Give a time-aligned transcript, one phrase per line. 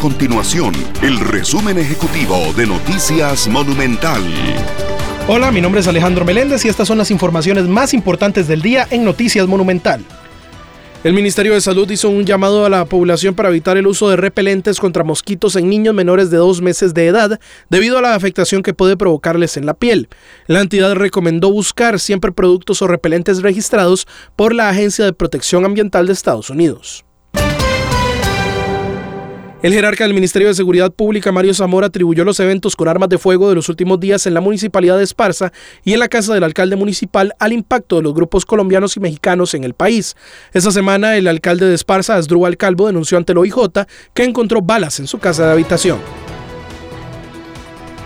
[0.00, 4.22] continuación el resumen ejecutivo de Noticias Monumental.
[5.28, 8.88] Hola, mi nombre es Alejandro Meléndez y estas son las informaciones más importantes del día
[8.90, 10.02] en Noticias Monumental.
[11.04, 14.16] El Ministerio de Salud hizo un llamado a la población para evitar el uso de
[14.16, 18.62] repelentes contra mosquitos en niños menores de dos meses de edad debido a la afectación
[18.62, 20.08] que puede provocarles en la piel.
[20.46, 26.06] La entidad recomendó buscar siempre productos o repelentes registrados por la Agencia de Protección Ambiental
[26.06, 27.04] de Estados Unidos.
[29.62, 33.18] El jerarca del Ministerio de Seguridad Pública, Mario Zamora, atribuyó los eventos con armas de
[33.18, 35.52] fuego de los últimos días en la municipalidad de Esparza
[35.84, 39.52] y en la casa del alcalde municipal al impacto de los grupos colombianos y mexicanos
[39.52, 40.16] en el país.
[40.54, 43.84] Esta semana, el alcalde de Esparza, Asdrúbal Calvo, denunció ante el OIJ
[44.14, 45.98] que encontró balas en su casa de habitación.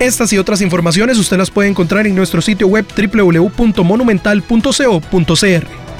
[0.00, 5.83] Estas y otras informaciones usted las puede encontrar en nuestro sitio web www.monumental.co.cr.